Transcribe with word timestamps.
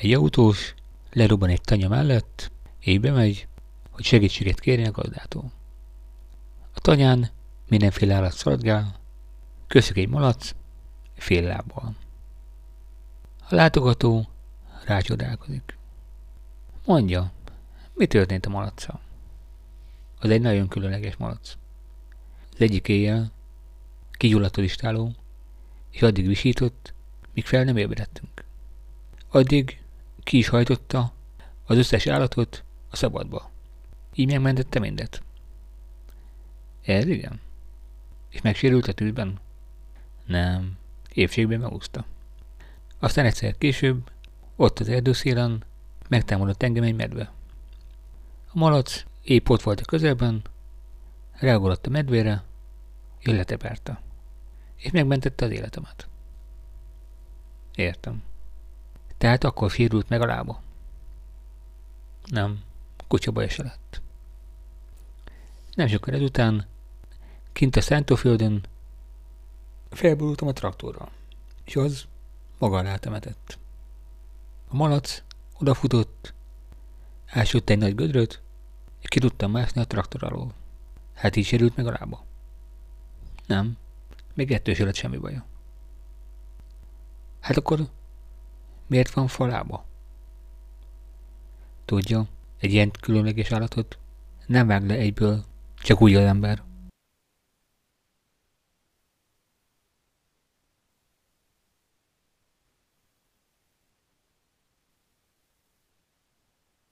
Egy 0.00 0.12
autós 0.12 0.74
lerobban 1.12 1.48
egy 1.48 1.60
tanya 1.60 1.88
mellett, 1.88 2.52
és 2.78 2.98
bemegy, 2.98 3.48
hogy 3.90 4.04
segítséget 4.04 4.60
kérjen 4.60 4.88
a 4.88 4.90
gazdától. 4.92 5.52
A 6.74 6.80
tanyán 6.80 7.30
mindenféle 7.68 8.14
állat 8.14 8.32
szaladgál, 8.32 9.00
köszök 9.66 9.96
egy 9.96 10.08
malac, 10.08 10.54
fél 11.14 11.42
lábbal. 11.42 11.96
A 13.48 13.54
látogató 13.54 14.28
rácsodálkozik. 14.84 15.78
Mondja, 16.84 17.32
mi 17.94 18.06
történt 18.06 18.46
a 18.46 18.50
malacsal? 18.50 19.00
Az 20.18 20.30
egy 20.30 20.40
nagyon 20.40 20.68
különleges 20.68 21.16
malac. 21.16 21.56
Az 22.52 22.60
egyik 22.60 22.88
éjjel 22.88 23.32
kigyulladt 24.10 24.56
a 24.56 24.60
listáló, 24.60 25.14
és 25.90 26.02
addig 26.02 26.26
visított, 26.26 26.94
míg 27.34 27.46
fel 27.46 27.64
nem 27.64 27.76
ébredtünk. 27.76 28.44
Addig 29.28 29.79
ki 30.30 30.38
is 30.38 30.48
hajtotta 30.48 31.12
az 31.64 31.76
összes 31.76 32.06
állatot 32.06 32.64
a 32.90 32.96
szabadba. 32.96 33.50
Így 34.14 34.26
megmentette 34.26 34.78
mindet. 34.78 35.22
Ez 36.82 37.06
igen? 37.06 37.40
És 38.28 38.40
megsérült 38.40 38.86
a 38.86 38.92
tűzben? 38.92 39.38
Nem, 40.26 40.78
épségben 41.12 41.60
megúszta. 41.60 42.04
Aztán 42.98 43.24
egyszer 43.24 43.58
később, 43.58 44.10
ott 44.56 44.78
az 44.78 44.88
erdőszélen, 44.88 45.64
megtámadott 46.08 46.62
engem 46.62 46.82
egy 46.82 46.96
medve. 46.96 47.32
A 48.46 48.58
malac 48.58 49.04
épp 49.22 49.48
ott 49.48 49.62
volt 49.62 49.80
a 49.80 49.84
közelben, 49.84 50.42
reagolott 51.32 51.86
a 51.86 51.90
medvére, 51.90 52.44
és 53.18 53.26
leteperte. 53.26 54.02
És 54.76 54.90
megmentette 54.90 55.44
az 55.44 55.50
életemet. 55.50 56.08
Értem. 57.74 58.22
Tehát 59.20 59.44
akkor 59.44 59.70
sérült 59.70 60.08
meg 60.08 60.20
a 60.20 60.26
lába. 60.26 60.62
Nem, 62.24 62.62
kutya 63.08 63.30
baj 63.30 63.48
se 63.48 63.62
lett. 63.62 64.00
Nem 65.74 65.86
sokkal 65.86 66.14
ezután, 66.14 66.66
kint 67.52 67.76
a 67.76 67.80
Szántóföldön, 67.80 68.66
felborultam 69.90 70.48
a 70.48 70.52
traktorral, 70.52 71.10
és 71.64 71.76
az 71.76 72.06
maga 72.58 72.76
alá 72.76 72.96
temetett. 72.96 73.58
A 74.68 74.76
malac 74.76 75.22
odafutott, 75.58 76.34
elsőtt 77.26 77.70
egy 77.70 77.78
nagy 77.78 77.94
gödröt, 77.94 78.42
és 79.00 79.08
ki 79.08 79.20
tudtam 79.20 79.50
mászni 79.50 79.80
a 79.80 79.86
traktor 79.86 80.24
alól. 80.24 80.54
Hát 81.14 81.36
így 81.36 81.46
sérült 81.46 81.76
meg 81.76 81.86
a 81.86 81.96
lába. 81.98 82.24
Nem, 83.46 83.76
még 84.34 84.52
ettől 84.52 84.74
se 84.74 84.84
lett 84.84 84.94
semmi 84.94 85.16
baja. 85.16 85.44
Hát 87.40 87.56
akkor 87.56 87.88
miért 88.90 89.10
van 89.10 89.26
falába? 89.26 89.84
Tudja, 91.84 92.26
egy 92.58 92.72
ilyen 92.72 92.90
különleges 93.00 93.52
állatot 93.52 93.98
nem 94.46 94.66
vág 94.66 94.86
le 94.86 94.94
egyből, 94.94 95.44
csak 95.82 96.00
úgy 96.00 96.14
az 96.14 96.24
ember. 96.24 96.62